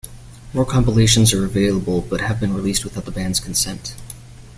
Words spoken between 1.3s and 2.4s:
are available but have